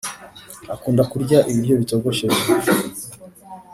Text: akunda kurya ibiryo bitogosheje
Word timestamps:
akunda 0.73 1.03
kurya 1.11 1.39
ibiryo 1.51 1.75
bitogosheje 1.81 2.39